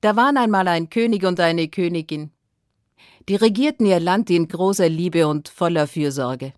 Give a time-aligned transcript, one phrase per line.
[0.00, 2.30] Da waren einmal ein König und eine Königin.
[3.28, 6.54] Die regierten ihr Land in großer Liebe und voller Fürsorge.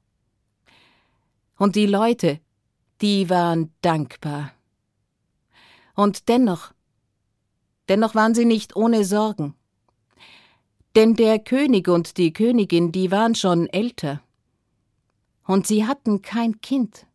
[1.58, 2.41] Und die Leute,
[3.00, 4.52] die waren dankbar.
[5.94, 6.73] Und dennoch,
[7.89, 9.55] dennoch waren sie nicht ohne Sorgen.
[10.95, 14.23] Denn der König und die Königin, die waren schon älter.
[15.47, 17.07] Und sie hatten kein Kind.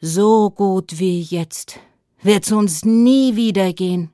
[0.00, 1.80] So gut wie jetzt
[2.26, 4.10] wird's uns nie wieder gehen.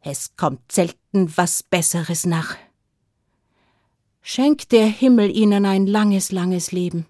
[0.00, 2.56] Es kommt selten was Besseres nach.
[4.22, 7.06] Schenkt der Himmel ihnen ein langes, langes Leben.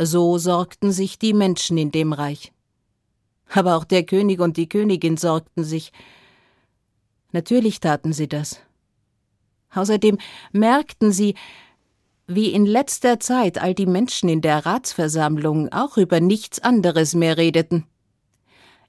[0.00, 2.52] So sorgten sich die Menschen in dem Reich.
[3.48, 5.92] Aber auch der König und die Königin sorgten sich.
[7.32, 8.60] Natürlich taten sie das.
[9.70, 10.18] Außerdem
[10.52, 11.34] merkten sie,
[12.26, 17.36] wie in letzter Zeit all die Menschen in der Ratsversammlung auch über nichts anderes mehr
[17.36, 17.86] redeten.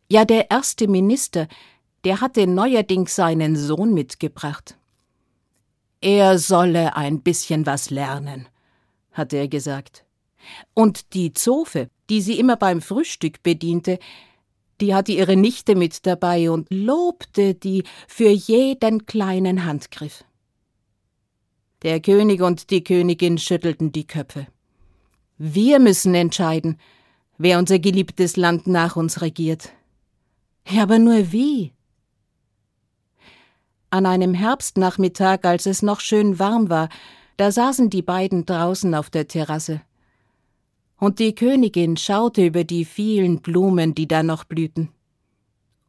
[0.09, 1.47] Ja, der erste Minister,
[2.03, 4.77] der hatte neuerdings seinen Sohn mitgebracht.
[6.01, 8.47] Er solle ein bisschen was lernen,
[9.11, 10.05] hatte er gesagt.
[10.73, 13.99] Und die Zofe, die sie immer beim Frühstück bediente,
[14.79, 20.23] die hatte ihre Nichte mit dabei und lobte die für jeden kleinen Handgriff.
[21.87, 24.47] Der König und die Königin schüttelten die Köpfe.
[25.37, 26.77] Wir müssen entscheiden,
[27.37, 29.71] wer unser geliebtes Land nach uns regiert.
[30.67, 31.71] Ja, aber nur wie?
[33.89, 36.89] An einem Herbstnachmittag, als es noch schön warm war,
[37.37, 39.79] da saßen die beiden draußen auf der Terrasse.
[40.97, 44.89] Und die Königin schaute über die vielen Blumen, die da noch blühten.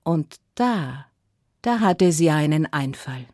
[0.04, 1.06] Und da,
[1.60, 3.26] da hatte sie einen Einfall.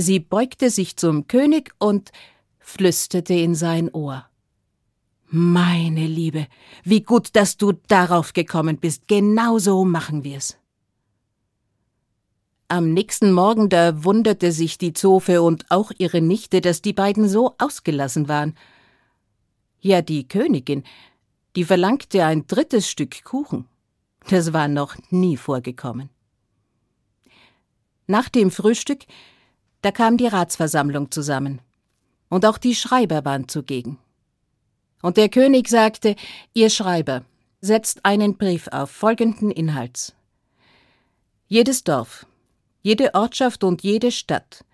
[0.00, 2.12] Sie beugte sich zum König und
[2.60, 4.28] flüsterte in sein Ohr.
[5.26, 6.46] Meine Liebe,
[6.84, 9.08] wie gut, dass du darauf gekommen bist.
[9.08, 10.56] Genau so machen wir's.
[12.68, 17.28] Am nächsten Morgen da wunderte sich die Zofe und auch ihre Nichte, dass die beiden
[17.28, 18.54] so ausgelassen waren.
[19.80, 20.84] Ja, die Königin,
[21.56, 23.66] die verlangte ein drittes Stück Kuchen.
[24.28, 26.08] Das war noch nie vorgekommen.
[28.06, 29.04] Nach dem Frühstück
[29.82, 31.60] da kam die Ratsversammlung zusammen.
[32.28, 33.98] Und auch die Schreiber waren zugegen.
[35.02, 36.16] Und der König sagte,
[36.52, 37.22] ihr Schreiber,
[37.60, 40.14] setzt einen Brief auf folgenden Inhalts.
[41.46, 42.26] Jedes Dorf,
[42.82, 44.64] jede Ortschaft und jede Stadt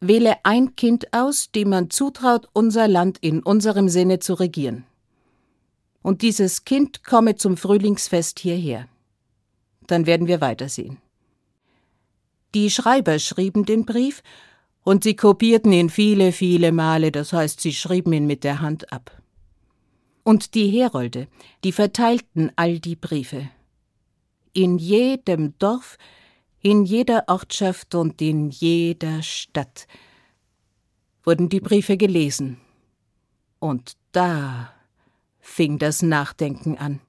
[0.00, 4.84] wähle ein Kind aus, dem man zutraut, unser Land in unserem Sinne zu regieren.
[6.02, 8.86] Und dieses Kind komme zum Frühlingsfest hierher.
[9.86, 10.98] Dann werden wir weitersehen.
[12.56, 14.22] Die Schreiber schrieben den Brief
[14.82, 18.94] und sie kopierten ihn viele, viele Male, das heißt, sie schrieben ihn mit der Hand
[18.94, 19.12] ab.
[20.22, 21.28] Und die Herolde,
[21.64, 23.50] die verteilten all die Briefe.
[24.54, 25.98] In jedem Dorf,
[26.62, 29.86] in jeder Ortschaft und in jeder Stadt
[31.24, 32.56] wurden die Briefe gelesen.
[33.58, 34.72] Und da
[35.40, 37.00] fing das Nachdenken an.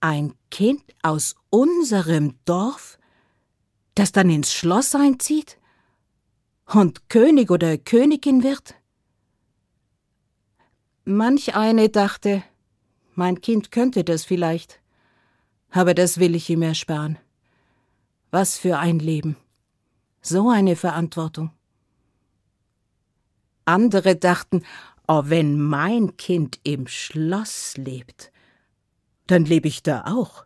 [0.00, 2.98] Ein Kind aus unserem Dorf?
[3.94, 5.58] Das dann ins Schloss einzieht
[6.66, 8.74] und König oder Königin wird?
[11.04, 12.42] Manch eine dachte,
[13.14, 14.80] mein Kind könnte das vielleicht,
[15.70, 17.18] aber das will ich ihm ersparen.
[18.30, 19.36] Was für ein Leben,
[20.20, 21.52] so eine Verantwortung.
[23.64, 24.62] Andere dachten,
[25.06, 28.32] oh, wenn mein Kind im Schloss lebt,
[29.26, 30.44] dann lebe ich da auch.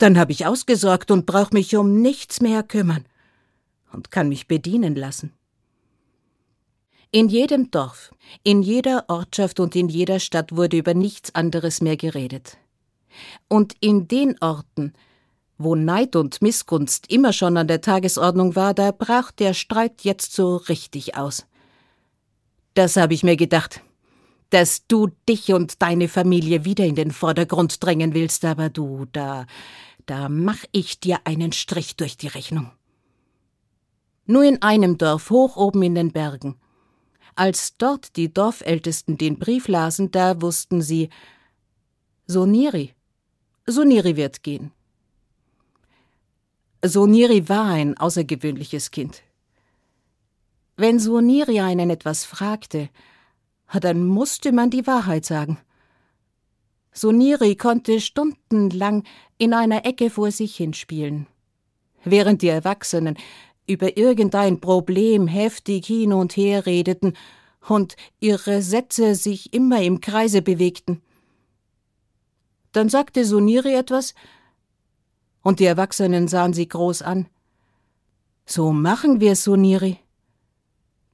[0.00, 3.04] Dann habe ich ausgesorgt und brauch mich um nichts mehr kümmern
[3.92, 5.34] und kann mich bedienen lassen.
[7.12, 8.10] In jedem Dorf,
[8.42, 12.56] in jeder Ortschaft und in jeder Stadt wurde über nichts anderes mehr geredet.
[13.46, 14.94] Und in den Orten,
[15.58, 20.32] wo Neid und Missgunst immer schon an der Tagesordnung war, da brach der Streit jetzt
[20.32, 21.44] so richtig aus.
[22.72, 23.82] Das habe ich mir gedacht,
[24.48, 29.46] dass du dich und deine Familie wieder in den Vordergrund drängen willst, aber du, da
[30.06, 32.70] da mach ich dir einen Strich durch die Rechnung.
[34.26, 36.56] Nur in einem Dorf hoch oben in den Bergen.
[37.34, 41.10] Als dort die Dorfältesten den Brief lasen, da wussten sie,
[42.26, 42.94] Soniri,
[43.66, 44.72] Soniri wird gehen.
[46.84, 49.22] Soniri war ein außergewöhnliches Kind.
[50.76, 52.88] Wenn Soniri einen etwas fragte,
[53.80, 55.58] dann musste man die Wahrheit sagen.
[56.92, 59.04] Soniri konnte stundenlang
[59.40, 61.26] in einer Ecke vor sich hinspielen,
[62.04, 63.16] während die Erwachsenen
[63.66, 67.14] über irgendein Problem heftig hin und her redeten
[67.66, 71.00] und ihre Sätze sich immer im Kreise bewegten.
[72.72, 74.14] Dann sagte Soniri etwas,
[75.42, 77.26] Und die Erwachsenen sahen sie groß an.
[78.44, 79.98] So machen wir, Soniri.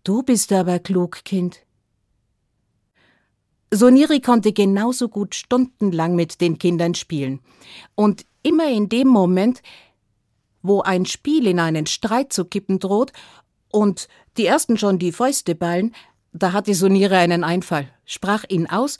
[0.03, 1.66] Du bist aber klug, Kind.
[3.73, 7.41] Soniri konnte genauso gut stundenlang mit den Kindern spielen.
[7.95, 9.63] Und immer in dem Moment,
[10.63, 13.13] wo ein Spiel in einen Streit zu kippen droht
[13.71, 15.95] und die ersten schon die Fäuste ballen,
[16.33, 18.99] da hatte Soniri einen Einfall, sprach ihn aus,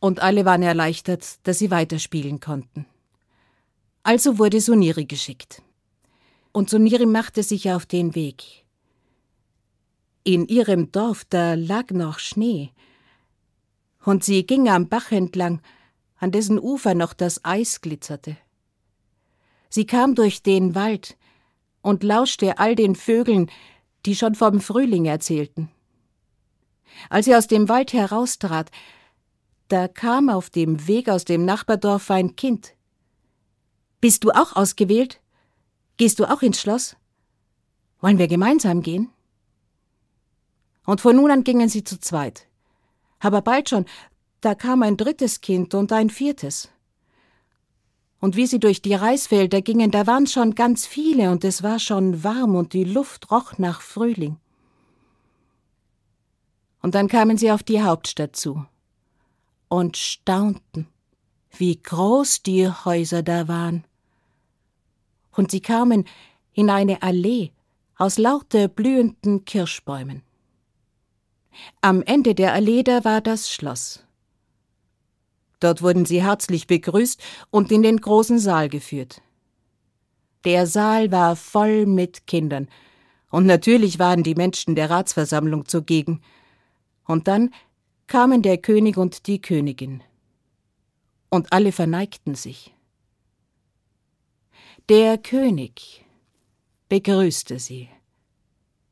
[0.00, 2.84] und alle waren erleichtert, dass sie weiterspielen konnten.
[4.02, 5.62] Also wurde Soniri geschickt.
[6.52, 8.64] Und Soniri machte sich auf den Weg.
[10.22, 12.70] In ihrem Dorf, da lag noch Schnee,
[14.04, 15.60] und sie ging am Bach entlang,
[16.16, 18.36] an dessen Ufer noch das Eis glitzerte.
[19.68, 21.16] Sie kam durch den Wald
[21.82, 23.50] und lauschte all den Vögeln,
[24.06, 25.70] die schon vom Frühling erzählten.
[27.10, 28.70] Als sie aus dem Wald heraustrat,
[29.68, 32.74] da kam auf dem Weg aus dem Nachbardorf ein Kind.
[34.00, 35.20] Bist du auch ausgewählt?
[35.96, 36.96] Gehst du auch ins Schloss?
[38.00, 39.10] Wollen wir gemeinsam gehen?
[40.86, 42.46] Und von nun an gingen sie zu zweit.
[43.24, 43.86] Aber bald schon,
[44.42, 46.68] da kam ein drittes Kind und ein viertes.
[48.20, 51.78] Und wie sie durch die Reisfelder gingen, da waren schon ganz viele und es war
[51.78, 54.36] schon warm und die Luft roch nach Frühling.
[56.82, 58.66] Und dann kamen sie auf die Hauptstadt zu
[59.68, 60.86] und staunten,
[61.56, 63.84] wie groß die Häuser da waren.
[65.32, 66.04] Und sie kamen
[66.52, 67.52] in eine Allee
[67.96, 70.22] aus lauter blühenden Kirschbäumen.
[71.80, 74.04] Am Ende der Allee da war das Schloss.
[75.60, 79.22] Dort wurden sie herzlich begrüßt und in den großen Saal geführt.
[80.44, 82.68] Der Saal war voll mit Kindern,
[83.34, 86.22] und natürlich waren die Menschen der Ratsversammlung zugegen.
[87.04, 87.52] Und dann
[88.06, 90.04] kamen der König und die Königin.
[91.30, 92.72] Und alle verneigten sich.
[94.88, 96.04] Der König
[96.88, 97.88] begrüßte sie.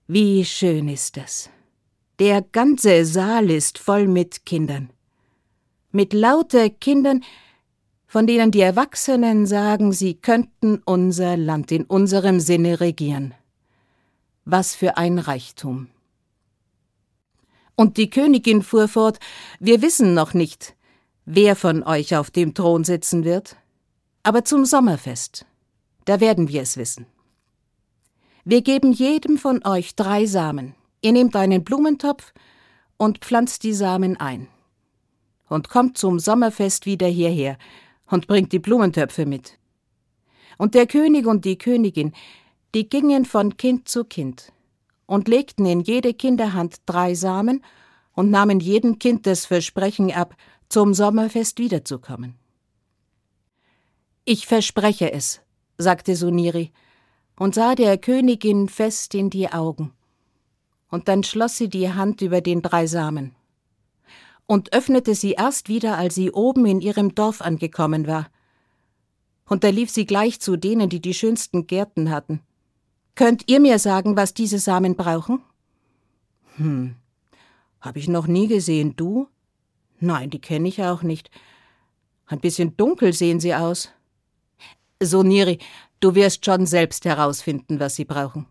[0.08, 1.48] Wie schön ist es.
[2.22, 4.90] Der ganze Saal ist voll mit Kindern.
[5.90, 7.24] Mit lauter Kindern,
[8.06, 13.34] von denen die Erwachsenen sagen, sie könnten unser Land in unserem Sinne regieren.
[14.44, 15.88] Was für ein Reichtum.
[17.74, 19.18] Und die Königin fuhr fort
[19.58, 20.76] Wir wissen noch nicht,
[21.24, 23.56] wer von euch auf dem Thron sitzen wird,
[24.22, 25.44] aber zum Sommerfest,
[26.04, 27.04] da werden wir es wissen.
[28.44, 30.76] Wir geben jedem von euch drei Samen.
[31.02, 32.32] Ihr nehmt einen Blumentopf
[32.96, 34.46] und pflanzt die Samen ein.
[35.48, 37.58] Und kommt zum Sommerfest wieder hierher
[38.06, 39.58] und bringt die Blumentöpfe mit.
[40.56, 42.12] Und der König und die Königin,
[42.74, 44.52] die gingen von Kind zu Kind
[45.06, 47.64] und legten in jede Kinderhand drei Samen
[48.14, 50.36] und nahmen jedem Kind das Versprechen ab,
[50.68, 52.36] zum Sommerfest wiederzukommen.
[54.24, 55.40] Ich verspreche es,
[55.76, 56.70] sagte Suniri
[57.36, 59.92] und sah der Königin fest in die Augen
[60.92, 63.34] und dann schloss sie die Hand über den drei Samen
[64.46, 68.28] und öffnete sie erst wieder, als sie oben in ihrem Dorf angekommen war.
[69.46, 72.42] Und da lief sie gleich zu denen, die die schönsten Gärten hatten.
[73.14, 75.42] Könnt ihr mir sagen, was diese Samen brauchen?
[76.56, 76.96] Hm,
[77.80, 79.28] hab ich noch nie gesehen, du?
[79.98, 81.30] Nein, die kenne ich auch nicht.
[82.26, 83.90] Ein bisschen dunkel sehen sie aus.
[85.02, 85.58] So, Niri,
[86.00, 88.46] du wirst schon selbst herausfinden, was sie brauchen.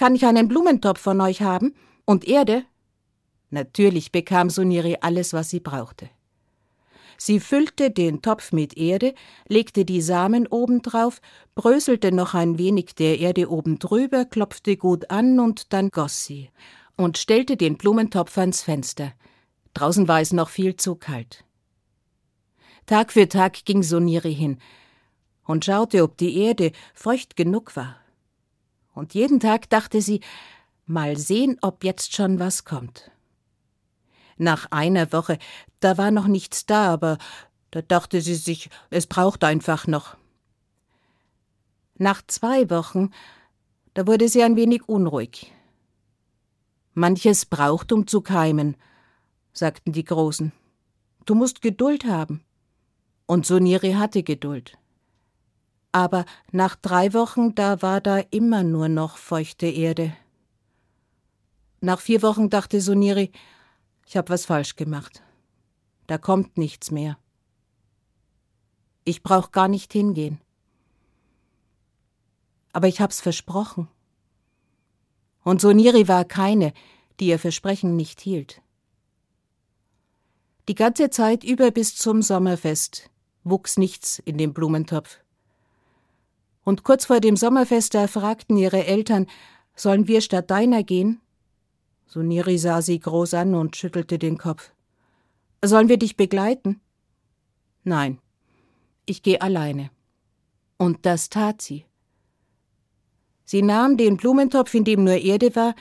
[0.00, 1.74] Kann ich einen Blumentopf von euch haben?
[2.06, 2.64] Und Erde?
[3.50, 6.08] Natürlich bekam Suniri alles, was sie brauchte.
[7.18, 9.12] Sie füllte den Topf mit Erde,
[9.46, 11.20] legte die Samen obendrauf,
[11.54, 16.48] bröselte noch ein wenig der Erde oben drüber, klopfte gut an und dann goss sie
[16.96, 19.12] und stellte den Blumentopf ans Fenster.
[19.74, 21.44] Draußen war es noch viel zu kalt.
[22.86, 24.60] Tag für Tag ging Soniri hin
[25.44, 28.00] und schaute, ob die Erde feucht genug war
[28.94, 30.20] und jeden Tag dachte sie,
[30.86, 33.10] mal sehen, ob jetzt schon was kommt.
[34.36, 35.38] Nach einer Woche,
[35.80, 37.18] da war noch nichts da, aber
[37.70, 40.16] da dachte sie sich, es braucht einfach noch.
[41.96, 43.10] Nach zwei Wochen,
[43.94, 45.52] da wurde sie ein wenig unruhig.
[46.94, 48.76] Manches braucht, um zu keimen,
[49.52, 50.52] sagten die Großen.
[51.26, 52.42] Du musst Geduld haben.
[53.26, 54.76] Und Soniri hatte Geduld
[55.92, 60.14] aber nach drei Wochen, da war da immer nur noch feuchte Erde.
[61.80, 63.32] Nach vier Wochen dachte Suniri,
[64.06, 65.22] ich habe was falsch gemacht.
[66.06, 67.18] Da kommt nichts mehr.
[69.04, 70.40] Ich brauch gar nicht hingehen.
[72.72, 73.88] Aber ich hab's versprochen.
[75.42, 76.72] Und Soniri war keine,
[77.18, 78.60] die ihr Versprechen nicht hielt.
[80.68, 83.10] Die ganze Zeit über bis zum Sommerfest
[83.42, 85.18] wuchs nichts in dem Blumentopf
[86.64, 89.26] Und kurz vor dem Sommerfest da fragten ihre Eltern,
[89.74, 91.20] sollen wir statt deiner gehen?
[92.06, 94.72] Suniri sah sie groß an und schüttelte den Kopf.
[95.64, 96.80] Sollen wir dich begleiten?
[97.84, 98.18] Nein,
[99.06, 99.90] ich gehe alleine.
[100.76, 101.84] Und das tat sie.
[103.44, 105.74] Sie nahm den Blumentopf, in dem nur Erde war,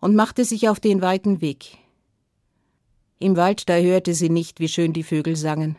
[0.00, 1.78] und machte sich auf den weiten Weg.
[3.18, 5.76] Im Wald da hörte sie nicht, wie schön die Vögel sangen.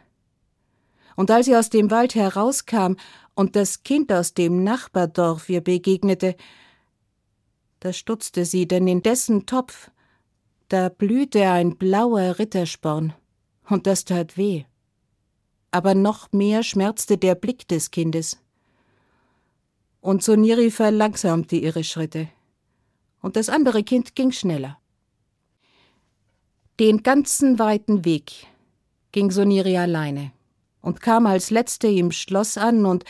[1.16, 2.96] Und als sie aus dem Wald herauskam
[3.38, 6.36] und das Kind aus dem Nachbardorf ihr begegnete,
[7.82, 9.92] da stutzte sie, denn in dessen Topf,
[10.70, 13.14] da blühte ein blauer Rittersporn,
[13.70, 14.64] und das tat weh.
[15.70, 18.40] Aber noch mehr schmerzte der Blick des Kindes.
[20.02, 22.30] Und Soniri verlangsamte ihre Schritte,
[23.22, 24.80] und das andere Kind ging schneller.
[26.80, 28.48] Den ganzen weiten Weg
[29.12, 30.32] ging Soniri alleine
[30.82, 33.04] und kam als letzte im Schloss an und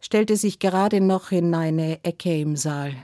[0.00, 2.94] stellte sich gerade noch in eine Ecke im Saal.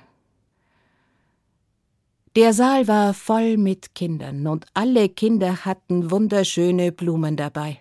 [2.37, 7.79] Der Saal war voll mit Kindern, und alle Kinder hatten wunderschöne Blumen dabei.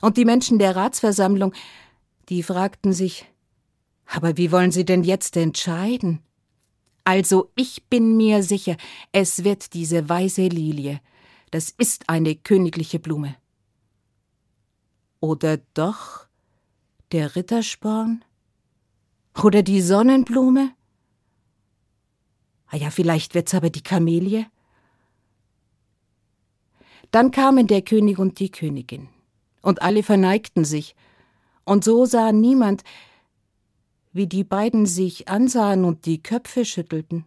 [0.00, 1.54] Und die Menschen der Ratsversammlung,
[2.28, 3.26] die fragten sich,
[4.06, 6.20] aber wie wollen Sie denn jetzt entscheiden?
[7.04, 8.76] Also ich bin mir sicher,
[9.12, 11.00] es wird diese weiße Lilie.
[11.50, 13.36] Das ist eine königliche Blume.
[15.22, 16.26] Oder doch
[17.12, 18.24] der Rittersporn?
[19.40, 20.72] Oder die Sonnenblume?
[22.66, 24.46] Ah ja, vielleicht wird's aber die Kamelie.
[27.12, 29.10] Dann kamen der König und die Königin,
[29.60, 30.96] und alle verneigten sich,
[31.64, 32.82] und so sah niemand,
[34.12, 37.26] wie die beiden sich ansahen und die Köpfe schüttelten.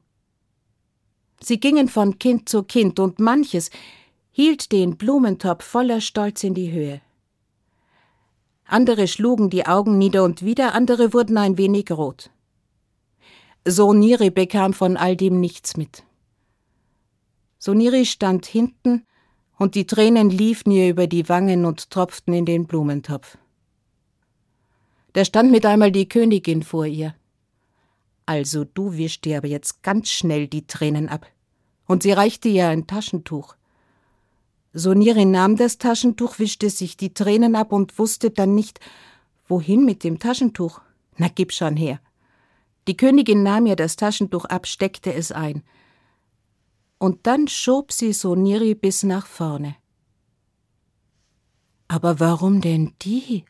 [1.40, 3.70] Sie gingen von Kind zu Kind, und manches
[4.32, 7.02] hielt den Blumentopf voller Stolz in die Höhe.
[8.66, 12.32] Andere schlugen die Augen nieder und wieder andere wurden ein wenig rot.
[13.64, 16.04] Soniri bekam von all dem nichts mit.
[17.60, 19.06] Soniri stand hinten,
[19.58, 23.38] und die Tränen liefen ihr über die Wangen und tropften in den Blumentopf.
[25.14, 27.16] Da stand mit einmal die Königin vor ihr.
[28.26, 31.26] Also du wischst dir aber jetzt ganz schnell die Tränen ab.
[31.86, 33.56] Und sie reichte ihr ein Taschentuch.
[34.78, 38.82] Sonirin nahm das Taschentuch, wischte sich die Tränen ab und wusste dann nicht,
[39.48, 40.82] wohin mit dem Taschentuch.
[41.16, 42.02] Na, gib schon her.
[42.90, 45.64] Die Königin nahm ihr das Taschentuch ab, steckte es ein.
[46.98, 49.78] Und dann schob sie Soniri bis nach vorne.
[51.88, 53.46] Aber warum denn die?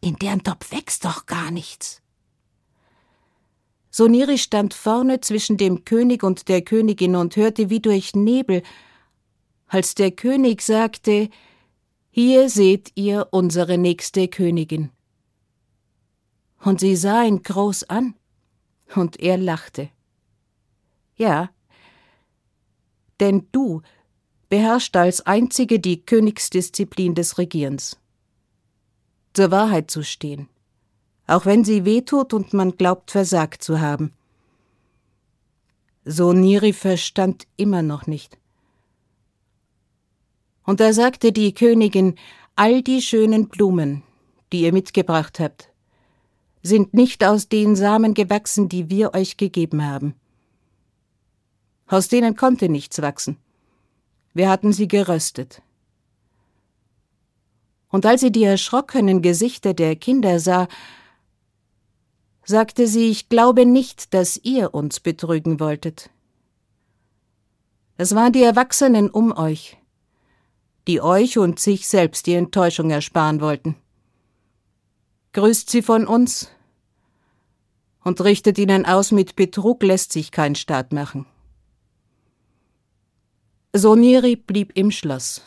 [0.00, 2.02] In deren Topf wächst doch gar nichts.
[3.90, 8.62] Soniri stand vorne zwischen dem König und der Königin und hörte wie durch Nebel,
[9.68, 11.28] als der König sagte
[12.10, 14.90] Hier seht ihr unsere nächste Königin.
[16.60, 18.14] Und sie sah ihn groß an,
[18.94, 19.90] und er lachte.
[21.16, 21.50] Ja,
[23.20, 23.82] denn du
[24.48, 27.98] beherrscht als einzige die Königsdisziplin des Regierens
[29.34, 30.48] zur Wahrheit zu stehen,
[31.26, 34.12] auch wenn sie wehtut und man glaubt versagt zu haben.
[36.04, 38.38] So Niri verstand immer noch nicht.
[40.68, 42.16] Und da sagte die Königin,
[42.54, 44.02] all die schönen Blumen,
[44.52, 45.70] die ihr mitgebracht habt,
[46.62, 50.14] sind nicht aus den Samen gewachsen, die wir euch gegeben haben.
[51.86, 53.38] Aus denen konnte nichts wachsen.
[54.34, 55.62] Wir hatten sie geröstet.
[57.88, 60.68] Und als sie die erschrockenen Gesichter der Kinder sah,
[62.44, 66.10] sagte sie, ich glaube nicht, dass ihr uns betrügen wolltet.
[67.96, 69.78] Es waren die Erwachsenen um euch,
[70.88, 73.76] die euch und sich selbst die Enttäuschung ersparen wollten.
[75.34, 76.50] Grüßt sie von uns
[78.02, 81.26] und richtet ihnen aus, mit Betrug lässt sich kein Staat machen.
[83.74, 85.42] Soniri blieb im Schloss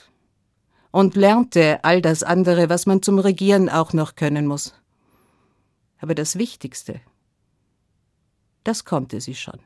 [0.92, 4.76] und lernte all das andere, was man zum Regieren auch noch können muss.
[6.00, 7.02] Aber das Wichtigste,
[8.64, 9.60] das konnte sie schon.